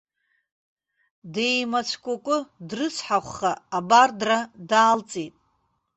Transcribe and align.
Деимацәкәыкәы 1.33 2.37
дрыцҳахәха 2.67 3.51
абардра 3.77 4.39
даалҵит. 4.69 5.35